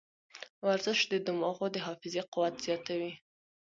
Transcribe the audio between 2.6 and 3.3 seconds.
زیاتوي.